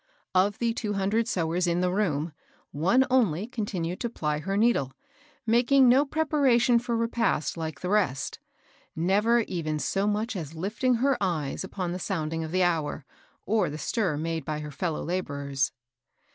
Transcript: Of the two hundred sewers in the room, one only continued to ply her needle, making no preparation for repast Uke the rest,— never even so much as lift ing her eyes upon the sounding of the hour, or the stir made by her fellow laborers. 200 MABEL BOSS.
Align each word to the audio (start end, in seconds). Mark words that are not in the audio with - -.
Of 0.33 0.57
the 0.57 0.73
two 0.73 0.93
hundred 0.93 1.27
sewers 1.27 1.67
in 1.67 1.81
the 1.81 1.91
room, 1.91 2.33
one 2.71 3.05
only 3.11 3.45
continued 3.45 3.99
to 3.99 4.09
ply 4.09 4.39
her 4.39 4.57
needle, 4.57 4.93
making 5.45 5.87
no 5.87 6.05
preparation 6.05 6.79
for 6.79 6.97
repast 6.97 7.55
Uke 7.55 7.81
the 7.81 7.89
rest,— 7.89 8.39
never 8.95 9.41
even 9.41 9.77
so 9.77 10.07
much 10.07 10.35
as 10.35 10.55
lift 10.55 10.83
ing 10.83 10.95
her 10.95 11.19
eyes 11.21 11.63
upon 11.63 11.91
the 11.91 11.99
sounding 11.99 12.43
of 12.43 12.51
the 12.51 12.63
hour, 12.63 13.05
or 13.45 13.69
the 13.69 13.77
stir 13.77 14.17
made 14.17 14.43
by 14.43 14.61
her 14.61 14.71
fellow 14.71 15.03
laborers. 15.03 15.65
200 15.69 15.77
MABEL 15.77 16.17
BOSS. 16.17 16.27